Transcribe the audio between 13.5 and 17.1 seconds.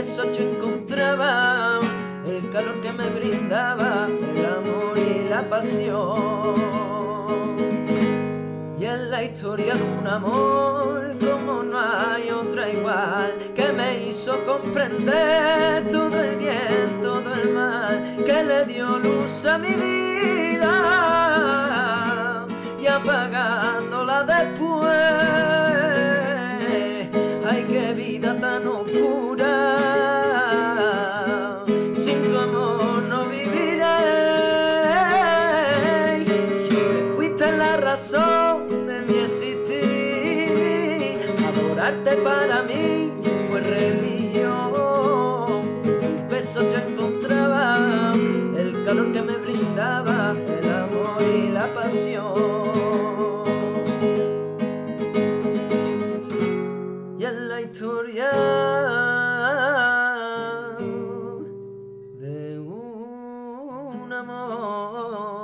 que me hizo comprender todo el bien,